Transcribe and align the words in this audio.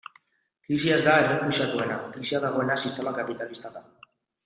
Krisia 0.67 0.95
ez 0.95 1.03
da 1.09 1.13
errefuxiatuena, 1.25 1.99
krisian 2.17 2.47
dagoena 2.49 2.79
sistema 2.87 3.15
kapitalista 3.23 3.77
da. 3.79 3.89